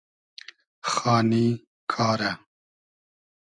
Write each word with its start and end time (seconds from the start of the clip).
خانی 0.91 1.45
کارۂ 1.91 2.31